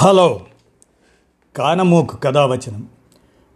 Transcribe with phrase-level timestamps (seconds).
[0.00, 0.40] Hello.
[1.56, 2.88] కానమూకు కథావచనం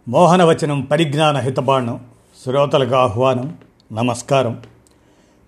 [0.07, 2.05] మోహనవచనం పరిజ్ఞాన హితబాణం
[2.43, 3.57] శ్రోతలకు ఆహ్వానం
[3.93, 4.61] నమస్కారం.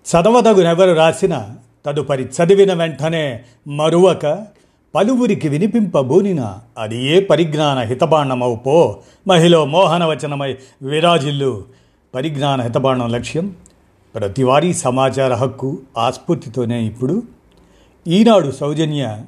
[0.06, 1.48] చదవదగునెవరు రాసిన
[1.86, 4.46] తదుపరి చదివిన వెంటనే మరువక
[4.94, 11.64] పలువురికి వినిపింపబూనిన అది ఏ పరిజ్ఞాన హితబాణమవు పో మహిళ మోహనవచనమై విరాజిల్లు.
[12.14, 13.56] పరిజ్ఞాన హితబాణం లక్ష్యం
[14.14, 17.22] ప్రతివారీ సమాచార హక్కు ఆస్ఫూర్తితోనే ఇప్పుడు.
[18.08, 19.22] ఈనాడు సౌజన్య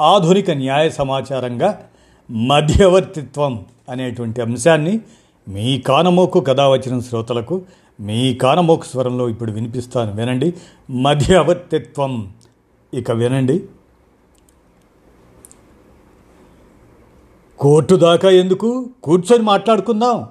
[0.00, 1.88] ఆధునిక న్యాయ సమాచారంగా
[2.30, 5.00] మధ్యవర్తిత్వం అనేటువంటి అంశాన్ని
[5.48, 7.62] మీ కానమోకు కథ వచ్చిన శ్రోతలకు
[8.00, 10.12] మీ కానమోకు స్వరంలో ఇప్పుడు వినిపిస్తాను.
[10.12, 10.54] వినండి.
[10.90, 12.34] మధ్యవర్తిత్వం.
[12.94, 13.64] ఇక వినండి.
[17.58, 18.90] కోర్టు దాకా ఎందుకు?
[19.02, 20.28] కూర్చొని మాట్లాడుకుందాం.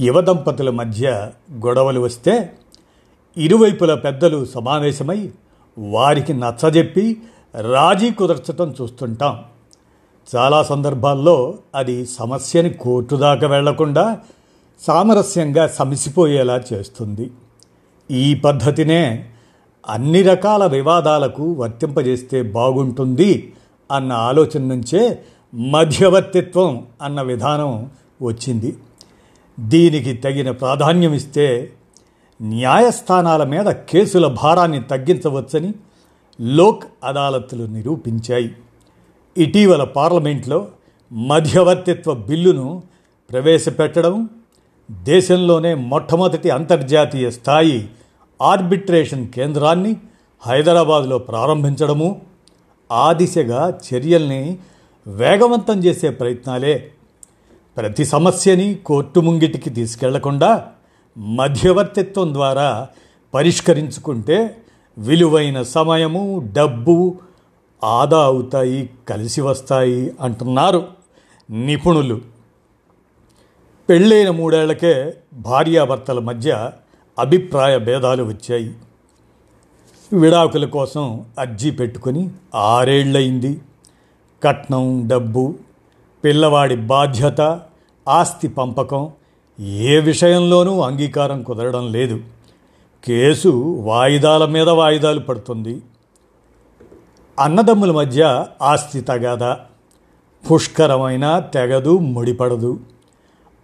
[0.00, 2.52] యువ దంపతుల మధ్య గొడవలు వస్తే
[3.36, 5.30] ఇరువైపుల పెద్దలు సమావేశమై
[5.78, 7.22] వారికి నచ్చజెప్పి
[7.56, 9.44] రాజీ కుదర్చటం చూస్తుంటాం.
[10.34, 14.18] చాలా సందర్భాల్లో అది సమస్యని కోర్టు దాకా వెళ్ళకుండా
[14.80, 17.30] సామరస్యంగా సమసిపోయేలా చేస్తుంది.
[18.10, 19.28] ఈ పద్ధతినే
[19.88, 23.52] అన్ని రకాల వివాదాలకు వర్తింపజేస్తే బాగుంటుంది
[23.90, 25.18] అన్న ఆలోచన నుంచే
[25.54, 27.90] మధ్యవర్తిత్వం అన్న విధానం
[28.22, 28.76] వచ్చింది.
[29.60, 31.72] దీనికి తగిన ప్రాధాన్యం ఇస్తే
[32.42, 35.74] న్యాయస్థానాల మీద కేసుల భారాన్ని తగ్గించవచ్చని
[36.40, 38.54] లోక్ అదాలత్లు నిరూపించాయి.
[39.36, 40.68] ఇటీవల పార్లమెంట్లో
[41.12, 42.82] మధ్యవర్తిత్వ బిల్లును
[43.30, 44.28] ప్రవేశపెట్టడం
[44.90, 47.90] దేశంలోనే మొట్టమొదటి అంతర్జాతీయ స్థాయి
[48.42, 49.96] ఆర్బిట్రేషన్ కేంద్రాన్ని
[50.46, 52.22] హైదరాబాదులో ప్రారంభించడము
[52.92, 54.58] ఆ దిశగా చర్యల్ని
[55.06, 56.90] వేగవంతం చేసే ప్రయత్నాలే.
[57.76, 60.68] ప్రతి సమస్యని కోర్టు ముంగిటికి తీసుకెళ్ళకుండా
[61.18, 62.88] మధ్యవర్తిత్వం ద్వారా
[63.34, 64.56] పరిష్కరించుకుంటే
[64.98, 67.18] విలువైన సమయము డబ్బు
[67.84, 70.88] ఆదా అవుతాయి కలిసి వస్తాయి అంటున్నారు
[71.50, 72.20] నిపుణులు.
[73.88, 76.70] పెళ్ళైన మూడేళ్ళకే భార్యాభర్తల మధ్య
[77.18, 78.74] అభిప్రాయ భేదాలు వచ్చాయి.
[80.12, 83.60] విడాకుల కోసం అర్జీ పెట్టుకొని ఆరేళ్ళయింది.
[84.42, 85.54] కట్నం డబ్బు
[86.24, 87.60] పిల్లవాడి బాధ్యత
[88.08, 89.10] ఆస్తి పంపకం
[89.60, 92.20] ఏ విషయంలోనూ అంగీకారం కుదరడం లేదు.
[93.06, 93.48] కేసు
[93.84, 95.82] వాయిదాల మీద వాయిదాలు పడుతుంది.
[97.40, 99.54] అన్నదమ్ముల మధ్య ఆస్తి తగాద
[100.50, 102.80] పుష్కరమైన తెగదు ముడిపడదు.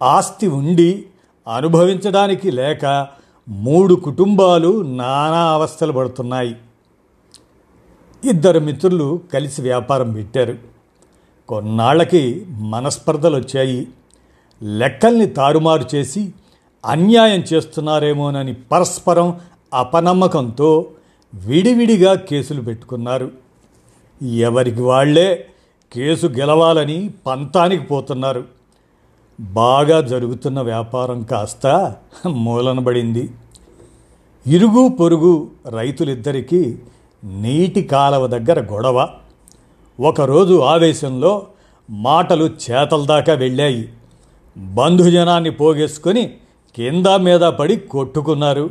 [0.02, 1.06] ఆస్తి ఉండి
[1.54, 3.08] అనుభవించడానికి లేక
[3.48, 6.56] మూడు కుటుంబాలు నానా అవస్థలు పడుతున్నాయి.
[8.24, 10.56] ఇద్దరు మిత్రులు కలిసి వ్యాపారం పెట్టారు.
[11.48, 13.88] కొన్నాళ్ళకి మనస్పర్ధలు వచ్చాయి
[14.62, 16.32] లెక్కల్ని తారుమారు చేసి
[16.84, 19.40] అన్యాయం చేస్తున్నారేమోనని పరస్పరం
[19.74, 20.86] అపనమ్మకంతో
[21.34, 23.30] విడివిడిగా కేసులు పెట్టుకున్నారు.
[24.22, 25.46] ఎవరికి వాళ్ళే
[25.92, 28.44] కేసు గెలవాలని పంతానికి పోతున్నారు.
[29.40, 31.94] బాగా జరుగుతున్న వ్యాపారం కాస్త
[32.26, 33.30] మూలనబడింది.
[34.46, 36.78] ఇరుగు పొరుగు రైతులిద్దరికీ
[37.24, 39.08] నీటి కాలవ దగ్గర గొడవ.
[40.00, 41.46] ఒకరోజు ఆవేశంలో
[41.90, 43.88] మాటలు చేతల దాకా వెళ్ళాయి.
[44.56, 46.34] బంధుజనాన్ని పోగేసుకొని
[46.76, 48.70] కింద మీద పడి కొట్టుకున్నారు.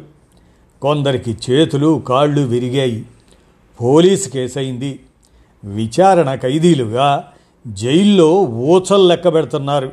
[0.81, 3.05] కొందరికి చేతులు కాళ్ళు విరిగాయి.
[3.81, 4.99] పోలీసు కేసైంది
[5.63, 7.31] విచారణ ఖైదీలుగా
[7.67, 9.91] జైల్లో ఊచలు లెక్క పెడుతున్నారు.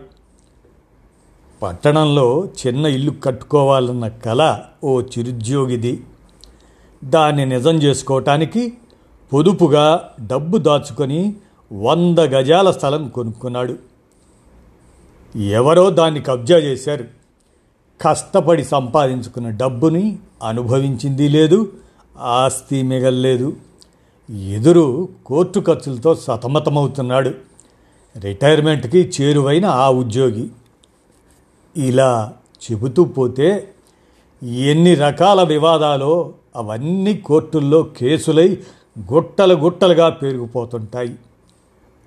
[1.62, 6.04] పట్టణంలో చిన్న ఇల్లు కట్టుకోవాలన్న కళ ఓ చిరుద్యోగిది.
[7.04, 8.72] దాన్ని నిజం చేసుకోవటానికి
[9.32, 11.36] పొదుపుగా డబ్బు దాచుకొని
[11.72, 13.76] వంద గజాల స్థలం కొనుక్కున్నాడు.
[15.36, 17.17] ఎవరో దాన్ని కబ్జా చేశారు.
[18.00, 21.72] కష్టపడి సంపాదించుకున్న డబ్బుని అనుభవించింది లేదు
[22.18, 23.56] ఆస్తి మిగల్లేదు.
[24.30, 27.34] ఎదురు కోర్టు ఖర్చులతో సతమతమవుతున్నాడు.
[28.18, 30.50] రిటైర్మెంట్కి చేరువైన ఆ ఉద్యోగి.
[31.76, 32.32] ఇలా
[32.64, 33.68] చెబుతూ పోతే
[34.42, 38.58] ఎన్ని రకాల వివాదాలో అవన్నీ కోర్టుల్లో కేసులై
[39.12, 41.18] గుట్టలు గుట్టలుగా పెరిగిపోతుంటాయి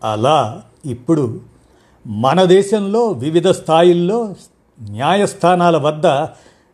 [0.04, 1.40] అలా ఇప్పుడు
[2.08, 4.36] మన దేశంలో వివిధ స్థాయిల్లో
[4.90, 6.28] న్యాయస్థానాల వద్ద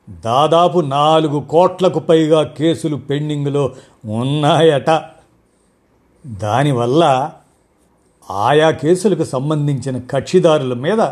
[0.10, 3.76] దాదాపు నాలుగు కోట్లకు పైగా కేసులు పెండింగ్లో
[4.06, 5.02] ఉన్నాయట.
[6.26, 7.32] దానివల్ల
[8.32, 11.12] ఆయా కేసులకు సంబంధించిన కక్షిదారుల మీద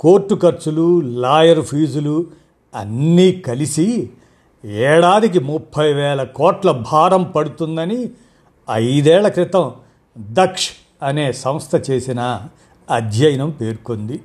[0.00, 2.26] కోర్టు ఖర్చులు లాయర్ ఫీజులు
[2.74, 4.10] అన్నీ కలిసి
[4.64, 8.10] ఏడాదికి ముప్పై వేల కోట్ల భారం పడుతుందని
[8.70, 9.72] ఐదేళ్ళ క్రితం
[10.18, 10.70] దక్ష్
[11.02, 12.40] అనే సంస్థ చేసిన
[12.90, 14.20] అధ్యయనం పేర్కొంది.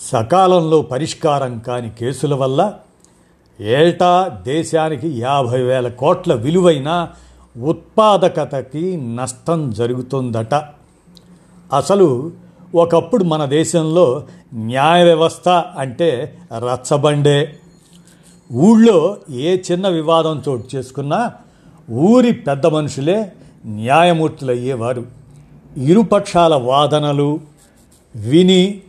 [0.00, 2.72] సకాలంలో పరిష్కారం కాని కేసుల వల్ల
[3.60, 7.08] ఏటా దేశానికి యాభై వేల కోట్ల విలువైన
[7.56, 10.54] ఉత్పాదకతకి నష్టం జరుగుతుందట.
[11.72, 12.32] అసలు
[12.74, 17.58] ఒకప్పుడు మన దేశంలో న్యాయ వ్యవస్థ అంటే రచ్చబండే.
[18.52, 21.32] ఊళ్ళో ఏ చిన్న వివాదం చోటు చేసుకున్నా
[21.90, 23.32] ఊరి పెద్ద మనుషులే
[23.66, 25.06] న్యాయమూర్తులు అయ్యేవారు
[25.76, 27.40] ఇరుపక్షాల వాదనలు
[28.16, 28.82] విని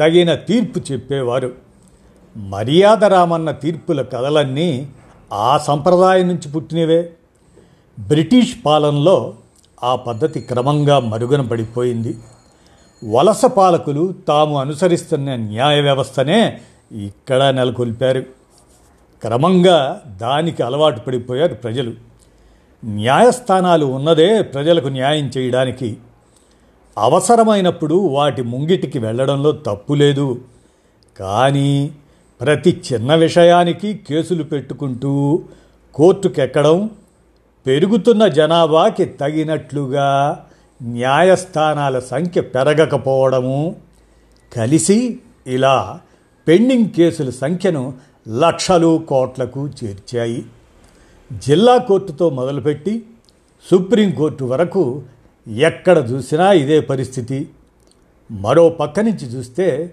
[0.00, 1.52] తగిన తీర్పు చెప్పేవారు.
[2.36, 4.88] మర్యాద రామన్న తీర్పుల కథలన్నీ
[5.32, 7.12] ఆ సంప్రదాయం నుంచి పుట్టినవే.
[7.98, 9.34] బ్రిటిష్ పాలనలో
[9.84, 12.18] ఆ పద్ధతి క్రమంగా మరుగున పడిపోయింది.
[13.10, 16.60] వలస పాలకులు తాము అనుసరిస్తున్న న్యాయ వ్యవస్థనే
[16.92, 18.20] ఇక్కడ నెలకొల్పారు.
[19.22, 21.92] క్రమంగా దానికి అలవాటు పడిపోయారు ప్రజలు.
[22.84, 25.96] న్యాయస్థానాలు ఉన్నదే ప్రజలకు న్యాయం చేయడానికి
[26.98, 30.40] అవసరమైనప్పుడు వాటి ముంగిటికి వెళ్ళడంలో తప్పు లేదు.
[31.20, 31.90] కానీ
[32.40, 35.42] ప్రతి చిన్న విషయానికి కేసులు పెట్టుకుంటూ
[35.94, 36.90] కోర్టుకెక్కడం
[37.66, 40.38] పెరుగుతున్న జనాభాకి తగినట్లుగా
[40.82, 43.76] న్యాయస్థానాల సంఖ్య పెరగకపోవడము
[44.56, 46.00] కలిసి ఇలా
[46.48, 47.94] పెండింగ్ కేసుల సంఖ్యను
[48.28, 50.44] లక్షలు కోట్లకు చేర్చాయి.
[51.32, 53.02] జిల్లా కోర్టుతో మొదలుపెట్టి
[53.70, 55.02] సుప్రీంకోర్టు వరకు
[55.48, 57.48] ఎక్కడ చూసినా ఇదే పరిస్థితి.
[58.30, 59.92] మరో పక్క నుంచి చూస్తే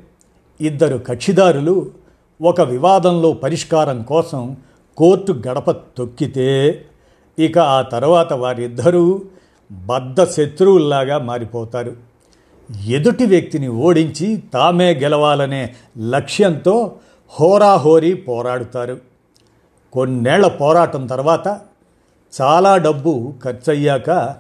[0.62, 1.92] ఇద్దరు కక్షిదారులు
[2.42, 4.58] ఒక వివాదంలో పరిష్కారం కోసం
[4.98, 6.86] కోర్టు గడప తొక్కితే
[7.40, 9.22] ఇక ఆ తర్వాత వారిద్దరూ
[9.72, 11.96] బద్ధ శత్రువుల్లాగా మారిపోతారు.
[12.86, 16.96] ఎదుటి వ్యక్తిని ఓడించి తామే గెలవాలనే లక్ష్యంతో
[17.40, 18.98] హోరాహోరీ పోరాడుతారు.
[19.94, 21.60] కొన్నేళ్ళ పోరాటం తర్వాత
[22.42, 24.36] చాలా డబ్బు ఖర్చయ్యాక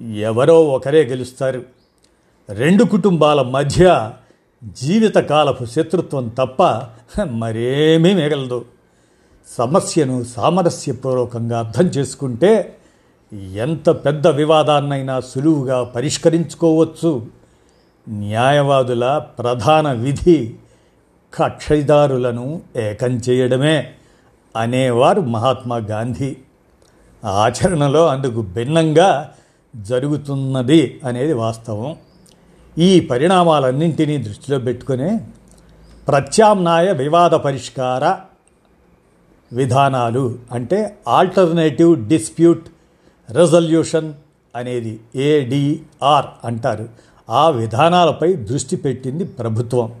[0.00, 1.62] ఎవరో ఒకరే గెలుస్తారు.
[2.48, 4.12] రెండు కుటుంబాల మధ్య
[4.64, 6.62] జీవితకాలపు శత్రుత్వం తప్ప
[7.22, 8.64] మరేమీ మిగలదు.
[9.58, 12.76] సమస్యను సామరస్యపూర్వకంగా అర్థం చేసుకుంటే
[13.54, 17.26] ఎంత పెద్ద వివాదాన్నైనా సులువుగా పరిష్కరించుకోవచ్చు.
[18.08, 20.54] న్యాయవాదుల ప్రధాన విధి
[21.34, 23.92] కక్షిదారులను ఏకం చేయడమే
[24.56, 26.36] అనేవారు మహాత్మా గాంధీ.
[27.24, 29.32] ఆచరణలో అందుకు భిన్నంగా
[29.82, 31.96] జరుగుతున్నది అనేది వాస్తవం.
[32.78, 35.20] ఈ పరిణామాలన్నింటినీ దృష్టిలో పెట్టుకునే
[36.08, 38.18] ప్రత్యామ్నాయ వివాద పరిష్కార
[39.52, 42.66] విధానాలు అంటే ఆల్టర్నేటివ్ డిస్ప్యూట్
[43.30, 44.14] రెజల్యూషన్
[44.56, 46.88] అనేది ఏడిఆర్ అంటారు.
[47.30, 49.94] ఆ విధానాలపై దృష్టి పెట్టింది ప్రభుత్వం.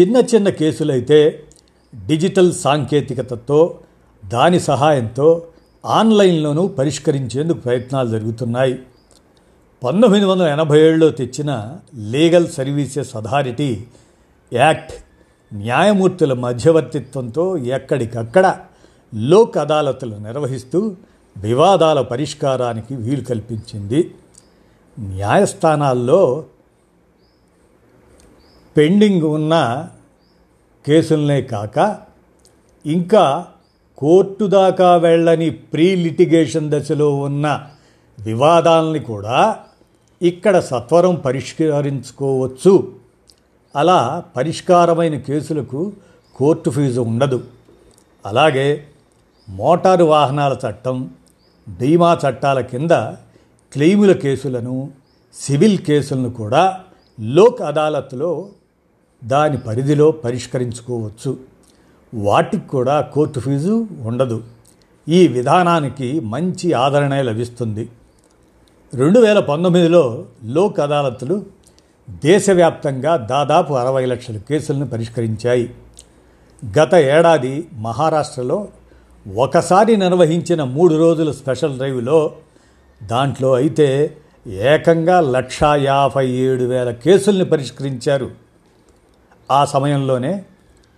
[0.00, 1.42] చిన్న చిన్న కేసులైతే
[2.06, 3.78] డిజిటల్ సాంకేతికతతో
[4.24, 5.42] దాని సహాయంతో
[5.86, 8.82] ఆన్లైన్లోనూ పరిష్కరించేందుకు ప్రయత్నాలు జరుగుతున్నాయి.
[9.84, 13.86] పంతొమ్మిది వందల ఎనభై ఏడులో తెచ్చిన లీగల్ సర్వీసెస్ అథారిటీ
[14.52, 14.92] యాక్ట్
[15.54, 18.58] న్యాయమూర్తుల మధ్యవర్తిత్వంతో ఎక్కడికక్కడ
[19.14, 20.96] లోక్ అదాలతులు నిర్వహిస్తూ
[21.36, 24.14] వివాదాల పరిష్కారానికి వీలు కల్పించింది.
[25.00, 26.44] న్యాయస్థానాల్లో
[28.76, 29.86] పెండింగ్ ఉన్న
[30.86, 31.98] కేసులనే కాక
[32.86, 33.46] ఇంకా
[33.98, 37.66] కోర్టు దాకా వెళ్ళని ప్రీ లిటిగేషన్ దశలో ఉన్న
[38.20, 39.56] వివాదాలని కూడా
[40.22, 42.92] ఇక్కడ సత్వరం పరిష్కరించుకోవచ్చు.
[43.76, 45.92] అలా పరిష్కారమైన కేసులకు
[46.34, 47.44] కోర్టు ఫీజు ఉండదు.
[48.26, 48.84] అలాగే
[49.48, 51.10] మోటారు వాహనాల చట్టం
[51.68, 52.90] బీమా చట్టాల కింద
[53.72, 54.90] క్లెయిముల కేసులను
[55.34, 56.80] సివిల్ కేసులను కూడా
[57.20, 58.48] లోక్ అదాలత్లో
[59.24, 61.55] దాని పరిధిలో పరిష్కరించుకోవచ్చు.
[62.14, 64.44] వాటికి కూడా కోర్టు ఫీజు ఉండదు.
[65.08, 67.88] ఈ విధానానికి మంచి ఆదరణ లభిస్తుంది.
[68.94, 71.46] రెండు వేల పంతొమ్మిదిలో లోక్ అదాలత్లు
[72.10, 75.74] దేశవ్యాప్తంగా దాదాపు అరవై లక్షల కేసులను పరిష్కరించాయి.
[76.78, 78.68] గత ఏడాది మహారాష్ట్రలో
[79.36, 82.32] ఒకసారి నిర్వహించిన మూడు రోజుల స్పెషల్ డ్రైవ్లో
[83.02, 88.30] దాంట్లో అయితే ఏకంగా లక్షా యాభై ఏడు వేల కేసుల్ని పరిష్కరించారు.
[89.50, 90.44] ఆ సమయంలోనే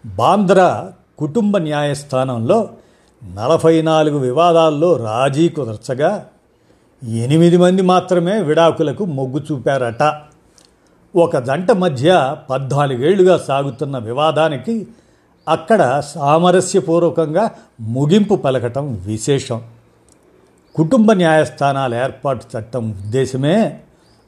[0.07, 2.71] బాంద్రా కుటుంబ న్యాయస్థానంలో
[3.35, 6.27] నలభై నాలుగు వివాదాల్లో రాజీ కుదర్చగా
[7.09, 10.03] ఎనిమిది మంది మాత్రమే విడాకులకు మొగ్గు చూపారట.
[11.17, 14.87] ఒక జంట మధ్య పద్నాలుగేళ్ళుగా సాగుతున్న వివాదానికి
[15.49, 17.51] అక్కడ సామరస్యపూర్వకంగా
[17.81, 19.63] ముగింపు పలకటం విశేషం.
[20.75, 23.81] కుటుంబ న్యాయస్థానాల ఏర్పాటు చట్టం ఉద్దేశమే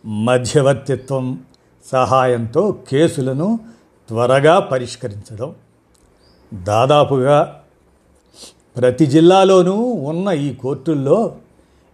[0.06, 1.38] మధ్యవర్తిత్వం
[1.92, 3.60] సహాయంతో కేసులను
[4.10, 5.54] త్వరగా పరిష్కరించడం.
[6.54, 7.60] దాదాపుగా
[8.76, 11.36] ప్రతి జిల్లాలోనూ ఉన్న ఈ కోర్టుల్లో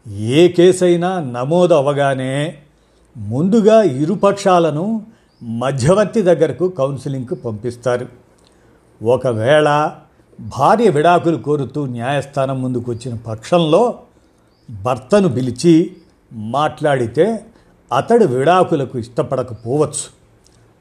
[0.09, 2.59] ఏ కేసైనా నమోదు అవ్వగానే
[3.17, 5.07] ముందుగా ఇరుపక్షాలను
[5.43, 8.09] మధ్యవర్తి దగ్గరకు కౌన్సిలింగ్కు పంపిస్తారు.
[9.05, 9.93] ఒకవేళ
[10.41, 13.99] భార్య విడాకులు కోరుతూ న్యాయస్థానం ముందుకు వచ్చిన పక్షంలో
[14.83, 15.97] భర్తను పిలిచి
[16.33, 17.47] మాట్లాడితే
[17.97, 20.17] అతడు విడాకులకు ఇష్టపడకపోవచ్చు.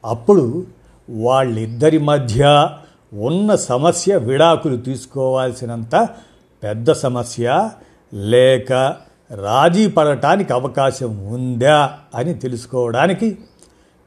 [0.06, 0.64] అప్పుడు
[1.10, 2.70] వాళ్ళిద్దరి మధ్య
[3.14, 6.10] ఉన్న సమస్య విడాకులు తీసుకోవాల్సినంత
[6.64, 7.70] పెద్ద సమస్య
[8.14, 8.74] లేక
[9.32, 13.38] రాజీ పడటానికి అవకాశం ఉందా అని తెలుసుకోవడానికి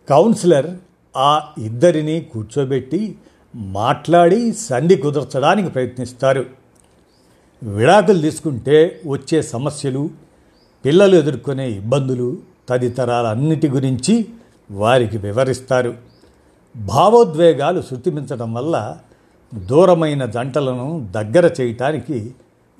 [0.09, 0.67] కౌన్సిలర్
[1.17, 3.19] ఆ ఇద్దరిని కూర్చోబెట్టి
[3.57, 6.47] మాట్లాడి సంధి కుదర్చడానికి ప్రయత్నిస్తారు.
[7.63, 10.11] విడాకులు తీసుకుంటే వచ్చే సమస్యలు
[10.85, 12.39] పిల్లలు ఎదుర్కొనే ఇబ్బందులు
[12.69, 14.27] తదితరాలన్నిటి గురించి
[14.71, 15.95] వారికి వివరిస్తారు.
[16.77, 18.97] భావోద్వేగాలు శృతిమించడం వల్ల
[19.55, 22.35] దూరమైన జంటలను దగ్గర చేయటానికి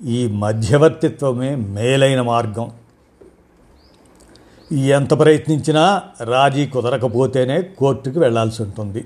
[0.05, 2.71] ఈ మధ్యవర్తిత్వమే మేలైన మార్గం.
[4.71, 9.05] ఎంత ప్రయత్నించినా రాజీ కుదరకపోతేనే కోర్టుకు వెళ్ళాల్సి ఉంటుంది.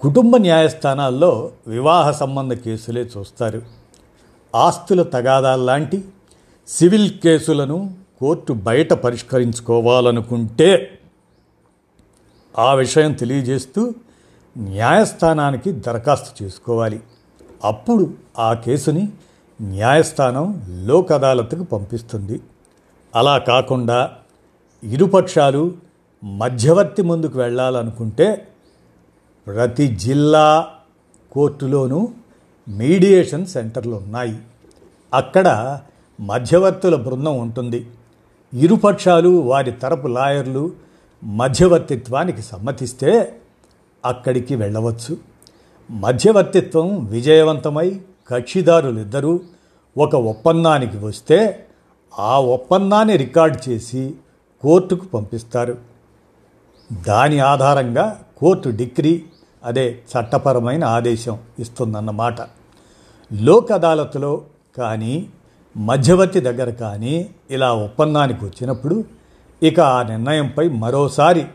[0.00, 3.62] కుటుంబ న్యాయస్థానాల్లో వివాహ సంబంధ కేసులే చూస్తారు.
[4.54, 6.04] ఆస్తుల తగాదాల్లాంటి
[6.68, 10.99] సివిల్ కేసులను కోర్టు బయట పరిష్కరించుకోవాలనుకుంటే
[12.58, 13.94] ఆ విషయం తెలియజేస్తూ
[14.58, 17.00] న్యాయస్థానానికి దరఖాస్తు చేసుకోవాలి.
[17.64, 19.08] అప్పుడు ఆ కేసుని
[19.62, 22.40] న్యాయస్థానం లోక్ అదాలత్కు పంపిస్తుంది.
[23.14, 24.12] అలా కాకుండా
[24.84, 25.74] ఇరుపక్షాలు
[26.24, 28.48] మధ్యవర్తి ముందుకు వెళ్ళాలనుకుంటే
[29.46, 30.68] ప్రతి జిల్లా
[31.32, 32.08] కోర్టులోనూ
[32.68, 34.38] మీడియేషన్ సెంటర్లు ఉన్నాయి.
[35.14, 35.78] అక్కడ
[36.20, 37.86] మధ్యవర్తుల బృందం ఉంటుంది.
[38.54, 40.72] ఇరుపక్షాలు వారి తరపు లాయర్లు
[41.24, 43.40] మధ్యవర్తిత్వానికి సమ్మతిస్తే
[44.04, 45.16] అక్కడికి వెళ్ళవచ్చు.
[45.90, 49.40] మధ్యవర్తిత్వం విజయవంతమై కక్షిదారులిద్దరూ
[49.98, 51.66] ఒక ఒప్పందానికి వస్తే
[52.18, 54.14] ఆ ఒప్పందాన్ని రికార్డ్ చేసి
[54.60, 55.78] కోర్టుకు పంపిస్తారు.
[57.06, 59.24] దాని ఆధారంగా కోర్టు డిగ్రీ
[59.64, 62.36] అదే చట్టపరమైన ఆదేశం ఇస్తుందన్నమాట.
[63.32, 64.42] లోక్ అదాలత్లో
[64.76, 65.26] కానీ
[65.76, 69.04] మధ్యవర్తి దగ్గర కానీ ఇలా ఒప్పందానికి వచ్చినప్పుడు
[69.62, 71.46] ఇక ఆ నిర్ణయంపై మరోసారి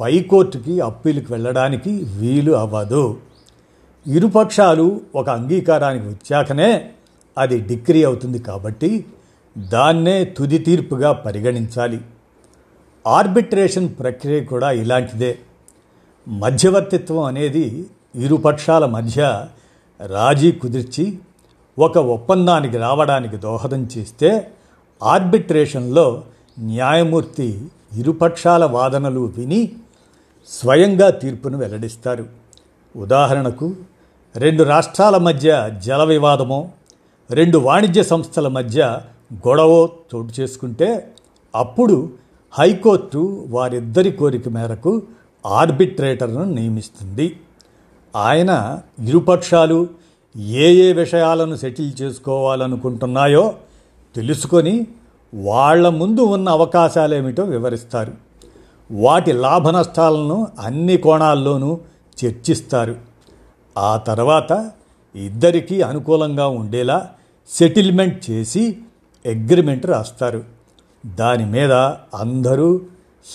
[0.00, 3.20] పైకోర్టుకి అప్పీలుకి వెళ్ళడానికి వీలు అవ్వదు.
[4.06, 6.90] ఇరుపక్షాలు ఒక అంగీకారానికి వచ్చాకనే
[7.38, 9.04] అది డిగ్రీ అవుతుంది కాబట్టి
[9.58, 12.00] దాన్నే తుది తీర్పుగా పరిగణించాలి.
[13.06, 15.38] ఆర్బిట్రేషన్ ప్రక్రియ కూడా ఇలాంటిదే.
[16.28, 17.86] మధ్యవర్తిత్వం అనేది
[18.16, 19.46] ఇరుపక్షాల మధ్య
[20.06, 21.18] రాజీ కుదిర్చి
[21.78, 24.52] ఒక ఒప్పందానికి రావడానికి దోహదం చేస్తే
[25.02, 26.22] ఆర్బిట్రేషన్లో
[26.58, 27.60] న్యాయమూర్తి
[27.96, 29.72] ఇరుపక్షాల వాదనలు విని
[30.48, 32.26] స్వయంగా తీర్పును వెల్లడిస్తారు.
[32.96, 33.74] ఉదాహరణకు
[34.36, 36.68] రెండు రాష్ట్రాల మధ్య జల వివాదమో
[37.30, 39.00] రెండు వాణిజ్య సంస్థల మధ్య
[39.34, 41.14] గొడవ చోటు చేసుకుంటే
[41.54, 42.12] అప్పుడు
[42.52, 45.02] హైకోర్టు వారిద్దరి కోరిక మేరకు
[45.46, 47.36] ఆర్బిట్రేటర్ను నియమిస్తుంది.
[48.16, 49.88] ఆయన ఇరుపక్షాలు
[50.36, 53.54] ఏ ఏ విషయాలను సెటిల్ చేసుకోవాలనుకుంటున్నాయో
[54.16, 54.86] తెలుసుకొని
[55.36, 58.12] వాళ్ళ ముందు ఉన్న అవకాశాలేమిటో వివరిస్తారు.
[58.92, 61.80] వాటి లాభ నష్టాలను అన్ని కోణాల్లోనూ
[62.24, 62.96] చర్చిస్తారు.
[63.78, 64.70] ఆ తర్వాత
[65.16, 67.10] ఇద్దరికీ అనుకూలంగా ఉండేలా
[67.48, 68.78] సెటిల్మెంట్ చేసి
[69.26, 70.44] అగ్రిమెంట్ రాస్తారు.
[71.06, 71.72] దాని మీద
[72.14, 72.80] అందరూ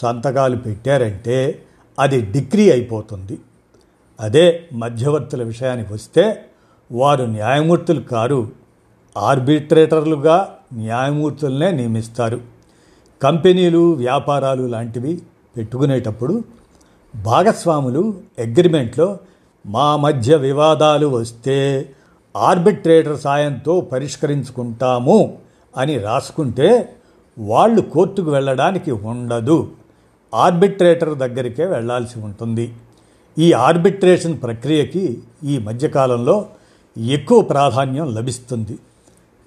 [0.02, 1.64] సంతకాలు పెట్టారంటే
[2.00, 3.40] అది డిగ్రీ అయిపోతుంది.
[4.20, 6.46] అదే మధ్యవర్తుల విషయానికి వస్తే
[6.92, 8.52] వారు న్యాయమూర్తులు కారు
[9.18, 12.42] ఆర్బిట్రేటర్లుగా న్యాయమూర్తులనే నియమిస్తారు.
[13.22, 15.22] కంపెనీలు వ్యాపారాలు లాంటివి
[15.58, 16.44] పెట్టుకునేటప్పుడు
[17.16, 19.18] భాగస్వాములు అగ్రిమెంట్లో
[19.66, 21.90] మా మధ్య వివాదాలు వస్తే
[22.38, 25.38] ఆర్బిట్రేటర్ సాయంతో పరిష్కరించుకుంటాము
[25.78, 26.96] అని రాసుకుంటే
[27.40, 29.72] వాళ్ళు కోర్టుకు వెళ్ళడానికి ఉండదు.
[30.34, 32.74] ఆర్బిట్రేటర్ దగ్గరికే వెళ్ళాల్సి ఉంటుంది.
[33.40, 36.46] ఈ ఆర్బిట్రేషన్ ప్రక్రియకి ఈ మధ్యకాలంలో
[36.98, 38.78] ఎక్కువ ప్రాధాన్యం లభిస్తుంది.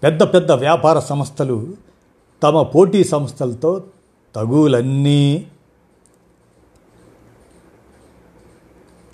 [0.05, 1.75] పెద్ద పెద్ద వ్యాపార సంస్థలు
[2.43, 3.85] తమ పోటీ సంస్థలతో
[4.35, 5.47] తగులన్నీ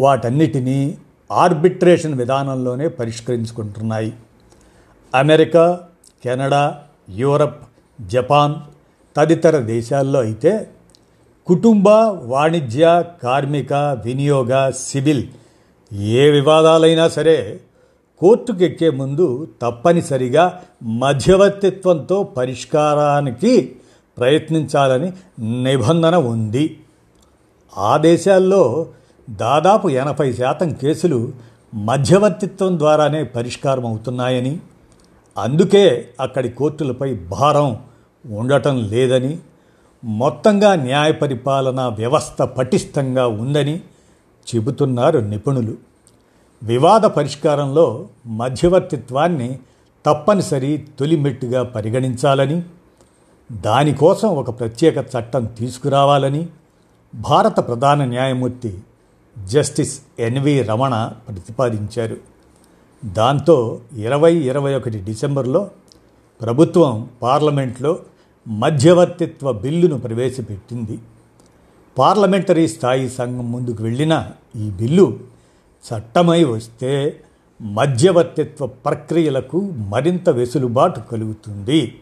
[0.01, 0.99] వాటన్నిటినీ
[1.31, 4.13] ఆర్బిట్రేషన్ విధానంలోనే పరిష్కరించుకుంటున్నాయి.
[5.15, 5.81] అమెరికా
[6.25, 7.63] కెనడా యూరప్
[8.01, 8.55] జపాన్
[9.17, 10.71] తదితర దేశాల్లో అయితే
[11.47, 11.89] కుటుంబ
[12.23, 13.73] వాణిజ్య కార్మిక
[14.05, 15.29] వినియోగ సివిల్
[15.93, 17.61] ఏ వివాదాలైనా సరే
[18.21, 23.77] కోర్టుకు ఎక్కే ముందు తప్పనిసరిగా మధ్యవర్తిత్వంతో పరిష్కారానికి
[24.19, 25.13] ప్రయత్నించాలని
[25.63, 26.81] నిబంధన ఉంది.
[27.79, 28.87] ఆ దేశాల్లో
[29.31, 31.33] దాదాపు ఎనభై శాతం కేసులు
[31.75, 34.59] మధ్యవర్తిత్వం ద్వారానే పరిష్కారం అవుతున్నాయని
[35.39, 37.77] అందుకే అక్కడి కోర్టులపై భారం
[38.27, 39.39] ఉండటం లేదని
[40.05, 43.81] మొత్తంగా న్యాయ పరిపాలన వ్యవస్థ పటిష్టంగా ఉందని
[44.55, 45.90] చెబుతున్నారు నిపుణులు.
[46.63, 49.59] వివాద పరిష్కారంలో మధ్యవర్తిత్వాన్ని
[50.07, 52.63] తప్పనిసరి తొలిమెట్టుగా పరిగణించాలని
[53.53, 56.49] దానికోసం ఒక ప్రత్యేక చట్టం తీసుకురావాలని
[57.15, 58.79] భారత ప్రధాన న్యాయమూర్తి
[59.45, 62.17] జస్టిస్ ఎన్వి రమణ ప్రతిపాదించారు.
[63.05, 65.71] దాంతో ఇరవై ఇరవై ఒకటి డిసెంబర్లో
[66.43, 67.99] ప్రభుత్వం పార్లమెంట్లో
[68.49, 70.99] మధ్యవర్తిత్వ బిల్లును ప్రవేశపెట్టింది.
[71.99, 75.19] పార్లమెంటరీ స్థాయి సంఘం ముందుకు వెళ్ళిన ఈ బిల్లు
[75.89, 77.21] చట్టమై వస్తే
[77.63, 81.99] మధ్యవర్తిత్వ ప్రక్రియలకు మరింత వెసులుబాటు కలుగుతుంది.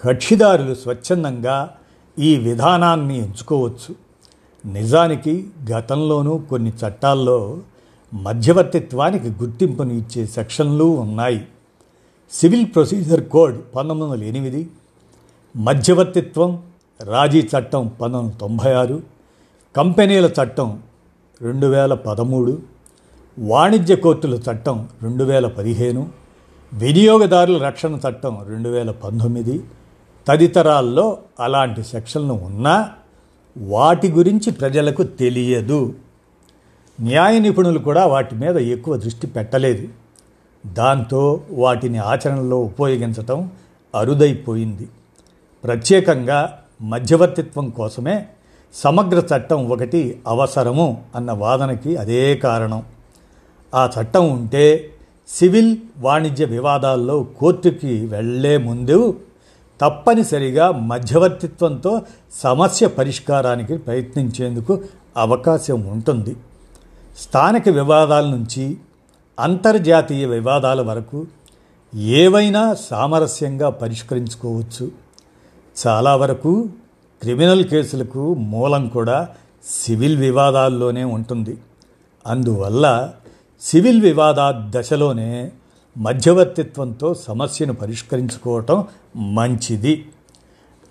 [0.00, 1.74] కక్షిదారులు స్వచ్ఛందంగా
[2.18, 3.94] ఈ విధానాన్ని ఎంచుకోవచ్చు.
[4.66, 7.58] నిజానికి గతంలోనూ కొన్ని చట్టాల్లో
[8.14, 11.48] మధ్యవర్తిత్వానికి గుర్తింపును ఇచ్చే సెక్షన్లు ఉన్నాయి.
[12.32, 14.70] సివిల్ ప్రొసీజర్ కోడ్ పంతొమ్మిది వందల ఎనిమిది
[15.56, 16.62] మధ్యవర్తిత్వం
[17.02, 19.02] రాజీ చట్టం పంతొమ్మిది వందల తొంభై ఆరు
[19.76, 20.82] కంపెనీల చట్టం
[21.42, 22.58] రెండు వేల పదమూడు
[23.38, 26.08] వాణిజ్య కోర్టుల చట్టం రెండు వేల పదిహేను
[26.74, 29.64] వినియోగదారుల రక్షణ చట్టం రెండు వేల పంతొమ్మిది
[30.28, 32.90] తదితరాల్లో అలాంటి సెక్షన్లు ఉన్నా
[33.58, 35.94] వాటి గురించి ప్రజలకు తెలియదు.
[37.00, 39.88] న్యాయ నిపుణులు కూడా వాటి మీద ఎక్కువ దృష్టి పెట్టలేదు.
[40.66, 43.50] దాంతో వాటిని ఆచరణలో ఉపయోగించటం
[43.94, 44.88] అరుదైపోయింది.
[45.64, 48.28] ప్రత్యేకంగా మధ్యవర్తిత్వం కోసమే
[48.74, 52.82] సమగ్ర చట్టం ఒకటి అవసరము అన్న వాదనకి అదే కారణం.
[53.74, 54.90] ఆ చట్టం ఉంటే
[55.28, 59.20] సివిల్ వాణిజ్య వివాదాల్లో కోర్టుకి వెళ్ళే ముందు
[59.80, 64.80] తప్పనిసరిగా మధ్యవర్తిత్వంతో సమస్య పరిష్కారానికి ప్రయత్నించేందుకు
[65.16, 66.36] అవకాశం ఉంటుంది.
[67.18, 68.76] స్థానిక వివాదాల నుంచి
[69.40, 71.26] అంతర్జాతీయ వివాదాల వరకు
[71.94, 74.90] ఏవైనా సామరస్యంగా పరిష్కరించుకోవచ్చు.
[75.86, 76.68] చాలా వరకు
[77.22, 79.28] క్రిమినల్ కేసులకు మూలం కూడా
[79.68, 81.58] సివిల్ వివాదాల్లోనే ఉంటుంది.
[82.26, 83.10] అందువల్ల
[83.60, 84.34] సివిల్ వివాద
[84.78, 85.52] దశలోనే
[85.98, 88.84] మధ్యవర్తిత్వంతో సమస్యను పరిష్కరించుకోవటం
[89.16, 90.06] మంచిది.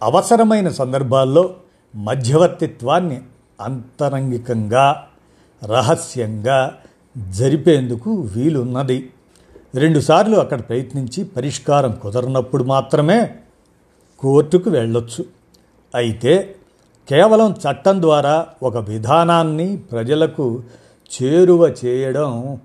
[0.04, 1.56] అవసరమైన సందర్భాల్లో
[1.96, 3.22] మధ్యవర్తిత్వాన్ని
[3.62, 5.08] అంతరంగికంగా
[5.64, 6.74] రహస్యంగా
[7.18, 9.10] జరిపేందుకు వీలున్నది.
[9.76, 13.36] రెండుసార్లు అక్కడ ప్రయత్నించి పరిష్కారం కుదరనప్పుడు మాత్రమే
[14.20, 15.37] కోర్టుకు వెళ్ళొచ్చు.
[15.96, 16.56] అయితే
[17.10, 20.64] కేవలం చట్టం ద్వారా ఒక విధానాన్ని ప్రజలకు
[21.12, 22.60] చేరువ చేయడం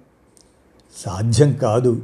[0.97, 2.03] సాధ్యం కాదు.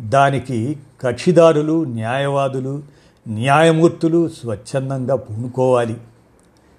[0.00, 2.82] దానికి కక్షిదారులు న్యాయవాదులు
[3.28, 5.96] న్యాయమూర్తులు స్వచ్ఛందంగా పూనుకోవాలి.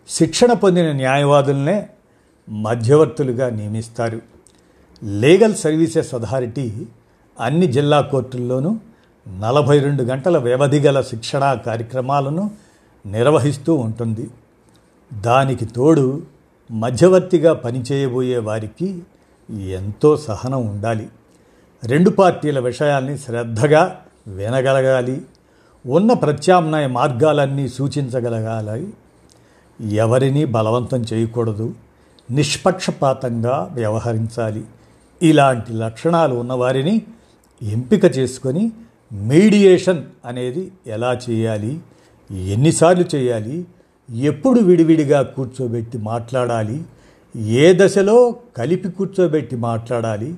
[0.09, 1.89] శిక్షణ పొందిన న్యాయవాదులనే
[2.49, 4.21] మధ్యవర్తులుగా నియమిస్తారు.
[5.03, 6.85] లీగల్ సర్వీసెస్ అథారిటీ
[7.39, 8.79] అన్ని జిల్లా కోర్టుల్లోనూ
[9.29, 12.51] నలభై రెండు గంటల వ్యవధి గల శిక్షణా కార్యక్రమాలను
[13.06, 14.30] నిర్వహిస్తూ ఉంటుంది.
[15.13, 16.22] దానికి తోడు
[16.72, 19.00] మధ్యవర్తిగా పనిచేయబోయే వారికి
[19.52, 21.10] ఎంతో సహనం ఉండాలి.
[21.84, 25.22] రెండు పార్టీల విషయాల్ని శ్రద్ధగా వినగలగాలి.
[25.86, 28.94] ఉన్న ప్రత్యామ్నాయ మార్గాలన్నీ సూచించగలగాలి.
[29.96, 31.74] ఎవరిని బలవంతం చేయకూడదు.
[32.32, 34.63] నిష్పక్షపాతంగా వ్యవహరించాలి.
[35.24, 37.02] ఇలాంటి లక్షణాలు ఉన్నవారిని
[37.62, 38.72] ఎంపిక చేసుకొని
[39.13, 41.80] మీడియేషన్ అనేది ఎలా చేయాలి?
[42.31, 43.65] ఎన్నిసార్లు చేయాలి?
[44.15, 46.83] ఎప్పుడు విడివిడిగా కూర్చోబెట్టి మాట్లాడాలి?
[47.35, 50.35] ఏ దశలో కలిపి కూర్చోబెట్టి మాట్లాడాలి?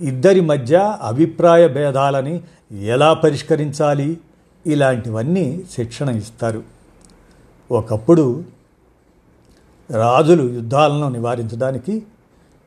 [0.00, 2.40] ఇద్దరి మధ్య అభిప్రాయ భేదాలని
[2.82, 4.18] ఎలా పరిష్కరించాలి?
[4.66, 6.62] ఇలాంటివన్నీ శిక్షణ ఇస్తారు.
[7.70, 8.44] ఒకప్పుడు
[9.90, 12.02] రాజులు యుద్ధాలను నివారించడానికి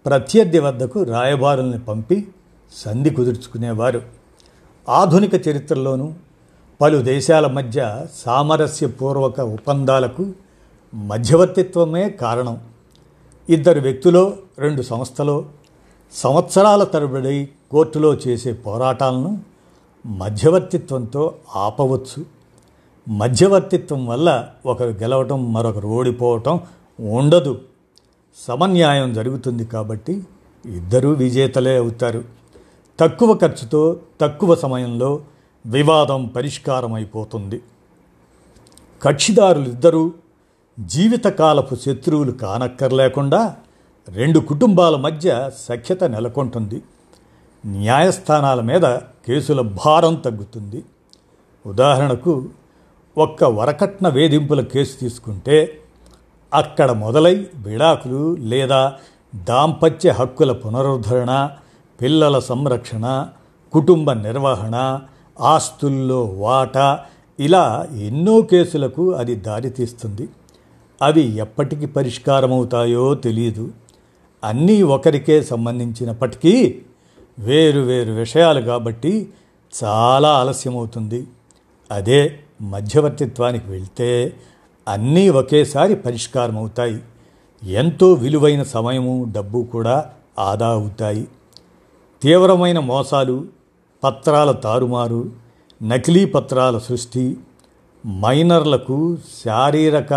[0.06, 2.28] ప్రత్యర్థి వద్దకు రాయబారుల్ని పంపి
[2.74, 4.02] సంధి కుదుర్చుకునేవారు.
[4.90, 6.14] ఆధునిక చరిత్రలోనూ
[6.82, 10.34] పలు దేశాల మధ్య సామరస్యపూర్వక ఒప్పందాలకు
[10.94, 12.62] మధ్యవర్తిత్వమే కారణం.
[13.50, 15.46] ఇద్దరు వ్యక్తులో రెండు సంస్థలో
[16.14, 19.42] సంవత్సరాల తరబడి కోర్టులో చేసే పోరాటాలను
[20.06, 22.26] మధ్యవర్తిత్వంతో ఆపవచ్చు.
[23.08, 26.62] మధ్యవర్తిత్వం వల్ల ఒకరు గెలవటం మరొకరు ఓడిపోవటం
[27.00, 27.62] ఉండదు.
[28.48, 30.24] సమన్యాయం జరుగుతుంది కాబట్టి
[30.66, 32.24] ఇద్దరూ విజేతలే అవుతారు.
[33.00, 35.22] తక్కువ ఖర్చుతో తక్కువ సమయంలో
[35.68, 37.62] వివాదం పరిష్కారం అయిపోతుంది
[39.02, 40.12] కక్షిదారులు ఇద్దరూ
[40.80, 43.56] జీవితకాలపు శత్రువులు కానక్కర్లేకుండా
[44.08, 46.82] రెండు కుటుంబాల మధ్య సఖ్యత నెలకొంటుంది.
[47.66, 48.86] న్యాయస్థానాల మీద
[49.28, 50.86] కేసుల భారం తగ్గుతుంది.
[51.66, 52.50] ఉదాహరణకు
[53.18, 55.80] ఒక్క వరకట్న వేధింపుల కేసు తీసుకుంటే
[56.54, 58.94] అక్కడ మొదలై విడాకులు లేదా
[59.36, 61.50] దాంపత్య హక్కుల పునరుద్ధరణ
[62.02, 63.30] పిల్లల సంరక్షణ
[63.74, 65.02] కుటుంబ నిర్వహణ
[65.40, 67.06] ఆస్తుల్లో వాటా
[67.40, 70.30] ఇలా ఎన్నో కేసులకు అది దారితీస్తుంది.
[71.02, 73.72] అవి ఎప్పటికి పరిష్కారమవుతాయో తెలియదు
[74.44, 76.82] అన్నీ ఒకరికే సంబంధించినప్పటికీ
[77.40, 79.30] వేరు వేరు విషయాలు కాబట్టి
[79.84, 81.28] చాలా ఆలస్యమవుతుంది.
[81.92, 84.34] అదే మధ్యవర్తిత్వానికి వెళ్తే
[84.88, 87.02] అన్నీ ఒకేసారి పరిష్కారం అవుతాయి
[87.64, 91.28] ఎంతో విలువైన సమయము డబ్బు కూడా ఆదా అవుతాయి.
[92.22, 93.57] తీవ్రమైన మోసాలు
[94.04, 95.22] పత్రాల తారుమారు
[95.82, 97.26] నకిలీ పత్రాల సృష్టి
[98.04, 100.14] మైనర్లకు శారీరక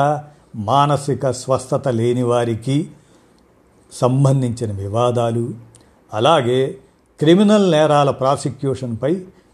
[0.57, 2.77] మానసిక స్వస్థత లేని వారికి
[3.93, 5.45] సంబంధించిన వివాదాలు
[6.13, 6.61] అలాగే
[7.21, 9.13] క్రిమినల్ నేరాల ప్రాసిక్యూషన్పై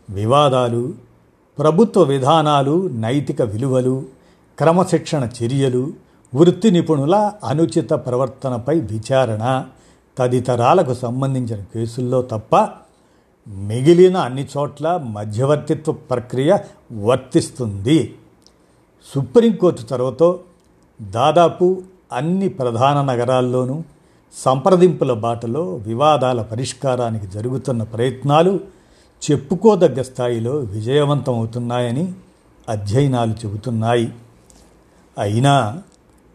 [0.09, 0.83] వివాదాలు
[1.59, 3.97] ప్రభుత్వ విధానాలు నైతిక విలువలు
[4.59, 5.85] క్రమశిక్షణ చర్యలు
[6.33, 9.45] వృత్తి నిపుణుల అనుచిత ప్రవర్తనపై విచారణ
[10.17, 12.53] తదితరాలకు సంబంధించిన కేసుల్లో తప్ప
[13.49, 16.59] మిగిలిన అన్ని చోట్ల మధ్యవర్తిత్వ ప్రక్రియ
[16.93, 18.15] వర్తిస్తుంది.
[19.15, 20.41] సుప్రీంకోర్టు చొరవతో
[21.01, 21.83] దాదాపు
[22.13, 23.83] అన్ని ప్రధాన నగరాల్లోనూ
[24.35, 28.61] సంప్రదింపుల బాటలో వివాదాల పరిష్కారానికి జరుగుతున్న ప్రయత్నాలు
[29.31, 32.13] చెప్పుకోదగ్గ స్థాయిలో విజయవంతం అవుతున్నాయని
[32.69, 34.13] అధ్యయనాలు చెబుతున్నాయి.
[35.19, 35.83] అయినా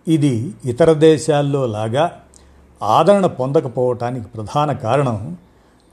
[0.08, 2.12] ఇది ఇతర దేశాల్లో లాగా
[2.84, 5.38] ఆదరణ పొందకపోవటానికి ప్రధాన కారణం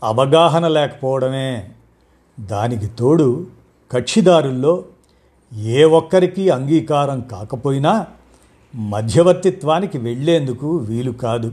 [0.02, 1.70] అవగాహన లేకపోవడమే.
[2.40, 3.46] దానికి తోడు
[3.92, 4.84] కక్షిదారుల్లో
[5.56, 8.06] ఏ ఒక్కరికి అంగీకారం కాకపోయినా
[8.74, 11.52] మధ్యవర్తిత్వానికి వెళ్ళేందుకు వీలు కాదు.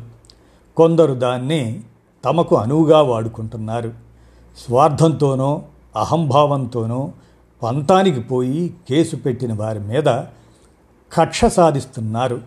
[0.77, 1.83] కొందరు దాన్ని
[2.25, 3.93] తమకు అనువుగా వాడుకుంటున్నారు.
[4.65, 5.61] స్వార్థంతోనో
[5.95, 7.11] అహంభావంతోనో
[7.63, 10.05] పంతానికి పోయి కేసు పెట్టిన వారి మీద
[11.13, 12.41] కక్ష సాధిస్తున్నారు.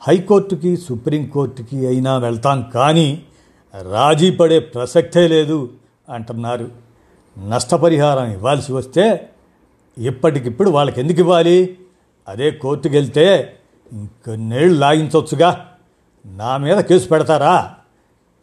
[0.00, 3.22] హైకోర్టుకి సుప్రీంకోర్టుకి అయినా వెళ్తాం కానీ
[3.74, 5.72] రాజీ పడే ప్రసక్తే లేదు
[6.08, 6.70] అంటున్నారు.
[7.48, 9.30] నష్టపరిహారం ఇవ్వాల్సి వస్తే
[9.98, 11.78] ఇప్పటికిప్పుడు వాళ్ళకి ఎందుకు ఇవ్వాలి?
[12.28, 13.56] అదే కోర్టుకు వెళ్తే
[13.92, 15.72] ఇంకొన్నేళ్ళు లాగించవచ్చుగా
[16.26, 17.74] నా మీద కేసు పెడతారా?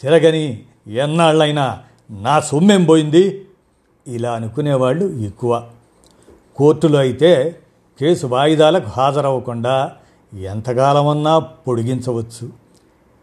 [0.01, 3.45] తిరగని ఎన్నాళ్ళైనా నా సొమ్మేం పోయింది?
[4.07, 5.67] ఇలా అనుకునేవాళ్ళు ఎక్కువ.
[6.55, 7.59] కోర్టులో అయితే
[7.99, 9.95] కేసు వాయిదాలకు హాజరవ్వకుండా
[10.41, 12.64] ఎంతకాలమన్నా పొడిగించవచ్చు.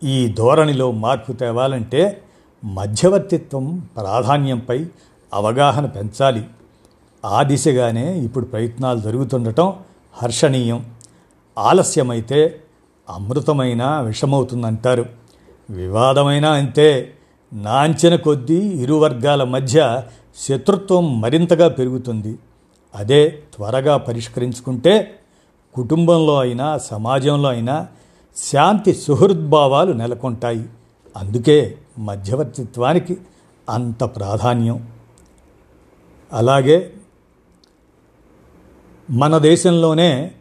[0.05, 2.23] ఈ ధోరణిలో మార్పు తేవాలంటే
[2.65, 4.87] మధ్యవర్తిత్వం ప్రాధాన్యంపై
[5.35, 6.45] అవగాహన పెంచాలి.
[7.25, 9.73] ఆ దిశగానే ఇప్పుడు ప్రయత్నాలు జరుగుతుండటం
[10.15, 10.87] హర్షణీయం.
[11.59, 12.61] ఆలస్యమైతే
[13.11, 15.07] అమృతమైన విషమవుతుందంటారు.
[15.71, 17.13] వివాదమైనా అంతే.
[17.53, 20.03] నాంచిన కొద్దీ ఇరు వర్గాల మధ్య
[20.49, 22.39] శత్రుత్వం మరింతగా పెరుగుతుంది.
[22.95, 25.19] అదే త్వరగా పరిష్కరించుకుంటే
[25.75, 27.87] కుటుంబంలో అయినా సమాజంలో అయినా
[28.37, 30.69] శాంతి సుహృద్భావాలు నెలకొంటాయి.
[31.17, 33.17] అందుకే మధ్యవర్తిత్వానికి
[33.69, 34.89] అంత ప్రాధాన్యం.
[36.33, 36.93] అలాగే
[39.11, 40.33] మన దేశంలోనే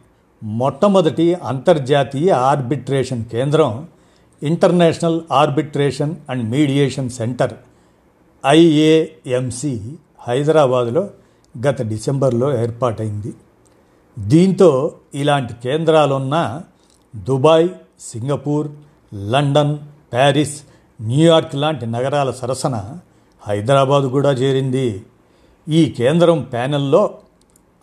[0.42, 3.88] మొట్టమొదటి అంతర్జాతీయ ఆర్బిట్రేషన్ కేంద్రం
[4.42, 7.54] International Arbitration and Mediation Centre
[8.46, 11.10] IAMC హైదరాబాదులో
[11.66, 13.34] గత డిసెంబర్లో ఏర్పాటైంది.
[14.18, 16.62] దీంతో ఇలాంటి కేంద్రాలున్న
[17.16, 17.68] Dubai
[18.00, 18.68] Singapore
[19.14, 19.78] London
[20.12, 20.62] Paris
[21.00, 22.98] New York లాంటి నగరాల సరసన
[23.48, 25.02] హైదరాబాదు కూడా చేరింది.
[25.68, 27.14] ఈ కేంద్రం ప్యానెల్లో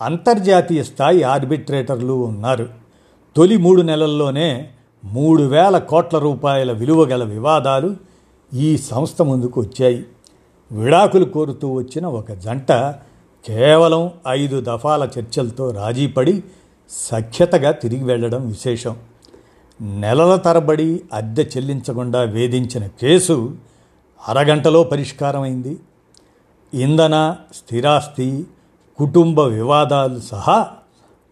[0.02, 2.70] అంతర్జాతీయ స్థాయి ఆర్బిట్రేటర్లు ఉన్నారు.
[3.36, 4.70] తొలి మూడు నెలల్లోనే
[5.06, 7.96] మూడు వేల కోట్ల రూపాయల విలువ గల వివాదాలు
[8.54, 10.06] ఈ సంస్థ ముందుకు వచ్చాయి.
[10.72, 12.72] విడాకులు కోరుతూ వచ్చిన ఒక జంట
[13.46, 16.44] కేవలం ఐదు దఫాల చర్చలతో రాజీపడి
[16.90, 18.98] సఖ్యతగా తిరిగి వెళ్ళడం విశేషం.
[19.82, 23.56] నెలల తరబడి అద్దె చెల్లించకుండా వేధించిన కేసు
[24.28, 25.78] అరగంటలో పరిష్కారమైంది.
[26.74, 28.46] ఇంధన స్థిరాస్తి
[28.98, 30.68] కుటుంబ వివాదాలు సహా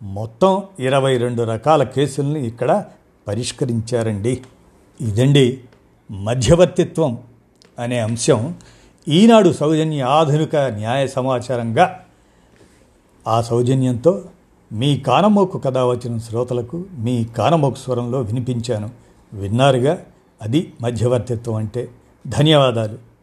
[0.01, 2.85] మొత్తం ఇరవై రెండు రకాల కేసుల్ని ఇక్కడ
[3.27, 4.43] పరిష్కరించారండి.
[5.01, 5.61] ఇదండి
[6.11, 7.17] మధ్యవర్తిత్వం
[7.79, 8.55] అనే అంశం.
[9.07, 12.03] ఈనాడు సౌజన్య ఆధునిక న్యాయ సమాచారంగా
[13.27, 14.21] ఆ సౌజన్యంతో
[14.73, 18.89] మీ కానమోకు కథ వచ్చిన శ్రోతలకు మీ కానమోకు స్వరంలో వినిపించాను.
[19.33, 19.97] విన్నారుగా?
[20.41, 21.89] అది మధ్యవర్తిత్వం అంటే.
[22.27, 23.16] ధన్యవాదాలు.